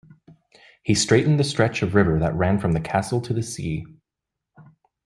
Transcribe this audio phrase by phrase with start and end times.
[0.81, 3.85] He straightened the stretch of river that ran from the castle to the sea.